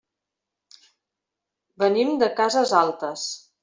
Venim 1.87 2.17
de 2.25 2.35
Casas 2.43 2.79
Altas. 2.85 3.33